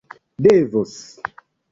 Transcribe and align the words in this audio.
devos 0.41 0.95